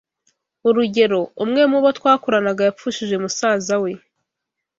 Urugero, 0.67 1.19
umwe 1.43 1.61
mu 1.71 1.77
bo 1.83 1.89
twakoranaga 1.97 2.61
yapfushije 2.67 3.15
musaza 3.23 3.75
we 3.83 3.91